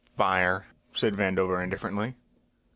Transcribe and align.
"Fire," 0.17 0.65
said 0.93 1.13
Vandover 1.13 1.61
indifferently. 1.63 2.15